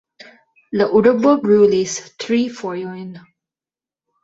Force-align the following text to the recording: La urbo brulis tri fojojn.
La 0.81 0.87
urbo 0.99 1.33
brulis 1.43 1.95
tri 2.25 2.41
fojojn. 2.63 3.07